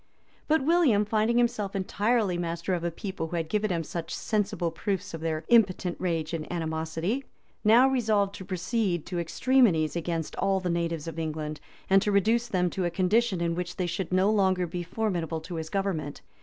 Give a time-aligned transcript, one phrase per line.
[0.47, 4.71] But William, finding himself entirely master of a people who had given him such sensible
[4.71, 7.23] proofs of their impotent rage and animosity,
[7.63, 12.47] now resolved to proceed to extremities against all the natives of England; and to reduce
[12.47, 16.21] them to a condition in which they should no longer be formidable to his government.